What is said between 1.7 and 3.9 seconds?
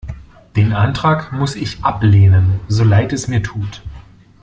ablehnen, so leid es mir tut.